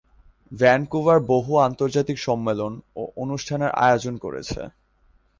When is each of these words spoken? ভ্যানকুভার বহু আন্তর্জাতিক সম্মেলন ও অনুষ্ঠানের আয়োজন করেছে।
ভ্যানকুভার 0.51 1.17
বহু 1.27 1.51
আন্তর্জাতিক 1.59 2.17
সম্মেলন 2.19 2.71
ও 2.95 3.01
অনুষ্ঠানের 3.15 3.71
আয়োজন 3.81 4.15
করেছে। 4.17 4.61